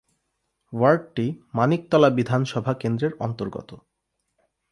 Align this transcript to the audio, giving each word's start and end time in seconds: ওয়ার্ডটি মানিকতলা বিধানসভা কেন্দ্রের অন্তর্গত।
ওয়ার্ডটি 0.73 1.25
মানিকতলা 1.53 2.09
বিধানসভা 2.09 2.73
কেন্দ্রের 2.73 3.13
অন্তর্গত। 3.19 3.69